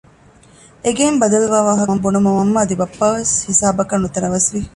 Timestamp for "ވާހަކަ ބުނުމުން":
1.67-2.37